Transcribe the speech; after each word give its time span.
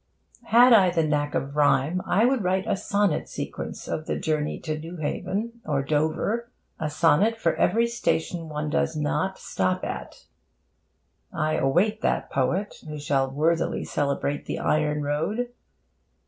Had 0.45 0.73
I 0.73 0.89
the 0.89 1.03
knack 1.03 1.35
of 1.35 1.55
rhyme, 1.55 2.01
I 2.07 2.25
would 2.25 2.43
write 2.43 2.65
a 2.65 2.75
sonnet 2.75 3.29
sequence 3.29 3.87
of 3.87 4.07
the 4.07 4.17
journey 4.17 4.59
to 4.61 4.75
Newhaven 4.79 5.61
or 5.63 5.83
Dover 5.83 6.49
a 6.79 6.89
sonnet 6.89 7.37
for 7.37 7.53
every 7.55 7.85
station 7.85 8.49
one 8.49 8.71
does 8.71 8.95
not 8.97 9.37
stop 9.37 9.83
at. 9.83 10.25
I 11.31 11.53
await 11.53 12.01
that 12.01 12.31
poet 12.31 12.77
who 12.87 12.97
shall 12.97 13.29
worthily 13.29 13.83
celebrate 13.85 14.47
the 14.47 14.57
iron 14.57 15.03
road. 15.03 15.49